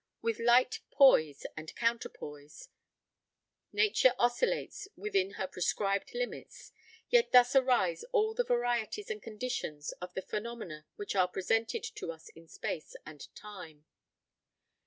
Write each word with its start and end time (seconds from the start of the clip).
With 0.19 0.39
light 0.39 0.79
poise 0.89 1.45
and 1.55 1.75
counterpoise, 1.75 2.69
Nature 3.71 4.15
oscillates 4.17 4.87
within 4.97 5.33
her 5.33 5.45
prescribed 5.45 6.15
limits, 6.15 6.71
yet 7.11 7.31
thus 7.31 7.55
arise 7.55 8.03
all 8.05 8.33
the 8.33 8.43
varieties 8.43 9.11
and 9.11 9.21
conditions 9.21 9.91
of 10.01 10.11
the 10.15 10.23
phenomena 10.23 10.87
which 10.95 11.15
are 11.15 11.27
presented 11.27 11.83
to 11.83 12.11
us 12.11 12.29
in 12.29 12.47
space 12.47 12.95
and 13.05 13.27
time. 13.35 13.85